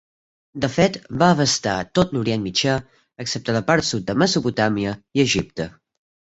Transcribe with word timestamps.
De 0.61 0.69
fet 0.77 0.95
va 1.23 1.27
abastar 1.33 1.75
tot 1.99 2.15
l'Orient 2.17 2.47
Mitjà 2.49 2.79
excepte 3.27 3.57
la 3.59 3.63
part 3.71 3.89
sud 3.93 4.11
de 4.11 4.19
Mesopotàmia 4.25 4.99
i 5.21 5.27
Egipte. 5.29 5.73